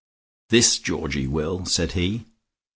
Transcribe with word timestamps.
"This 0.49 0.79
Georgie 0.79 1.27
will," 1.27 1.67
said 1.67 1.91
he. 1.91 2.25